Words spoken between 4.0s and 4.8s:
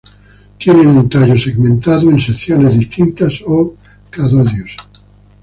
cladodios.